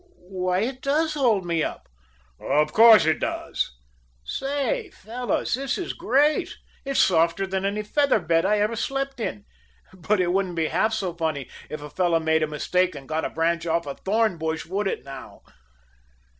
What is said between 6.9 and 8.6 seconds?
softer than any feather bed I